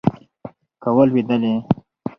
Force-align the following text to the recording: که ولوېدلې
که 0.81 0.89
ولوېدلې 0.95 1.53